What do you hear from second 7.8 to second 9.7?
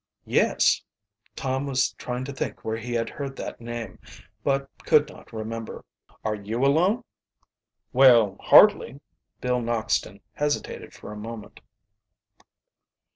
"Well, hardly." Bill